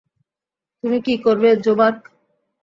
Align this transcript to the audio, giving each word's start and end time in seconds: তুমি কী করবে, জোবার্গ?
তুমি 0.83 0.97
কী 1.05 1.13
করবে, 1.25 1.49
জোবার্গ? 1.65 1.99